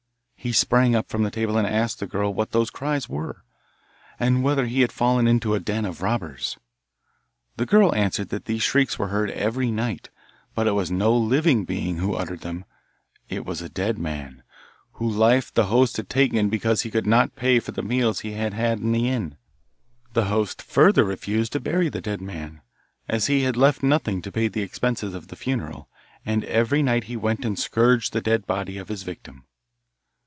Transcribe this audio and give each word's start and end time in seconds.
He 0.43 0.53
sprang 0.53 0.95
up 0.95 1.07
from 1.07 1.21
the 1.21 1.29
table 1.29 1.55
and 1.55 1.67
asked 1.67 1.99
the 1.99 2.07
girl 2.07 2.33
what 2.33 2.49
those 2.49 2.71
cries 2.71 3.07
were, 3.07 3.43
and 4.19 4.41
whether 4.41 4.65
he 4.65 4.81
had 4.81 4.91
fallen 4.91 5.27
into 5.27 5.53
a 5.53 5.59
den 5.59 5.85
of 5.85 6.01
robbers. 6.01 6.57
The 7.57 7.67
girl 7.67 7.93
answered 7.93 8.29
that 8.29 8.45
these 8.45 8.63
shrieks 8.63 8.97
were 8.97 9.09
heard 9.09 9.29
every 9.29 9.69
night, 9.69 10.09
but 10.55 10.65
it 10.65 10.71
was 10.71 10.89
no 10.89 11.15
living 11.15 11.63
being 11.63 11.97
who 11.97 12.15
uttered 12.15 12.41
them; 12.41 12.65
it 13.29 13.45
was 13.45 13.61
a 13.61 13.69
dead 13.69 13.99
man, 13.99 14.41
who 14.93 15.07
life 15.07 15.53
the 15.53 15.65
host 15.67 15.97
had 15.97 16.09
taken 16.09 16.49
because 16.49 16.81
he 16.81 16.89
could 16.89 17.05
not 17.05 17.35
pay 17.35 17.59
for 17.59 17.71
the 17.71 17.83
meals 17.83 18.21
he 18.21 18.31
had 18.31 18.55
had 18.55 18.79
in 18.79 18.93
the 18.93 19.09
inn. 19.09 19.37
The 20.13 20.25
host 20.25 20.59
further 20.63 21.03
refused 21.03 21.51
to 21.51 21.59
bury 21.59 21.87
the 21.87 22.01
dead 22.01 22.19
man, 22.19 22.61
as 23.07 23.27
he 23.27 23.43
had 23.43 23.55
left 23.55 23.83
nothing 23.83 24.23
to 24.23 24.31
pay 24.31 24.47
the 24.47 24.63
expenses 24.63 25.13
of 25.13 25.27
the 25.27 25.35
funeral, 25.35 25.87
and 26.25 26.43
every 26.45 26.81
night 26.81 27.03
he 27.03 27.15
went 27.15 27.45
and 27.45 27.59
scourged 27.59 28.11
the 28.11 28.21
dead 28.21 28.47
body 28.47 28.79
of 28.79 28.89
his 28.89 29.03
victim. 29.03 29.45